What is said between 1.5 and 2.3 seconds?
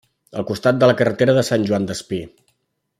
Sant Joan Despí.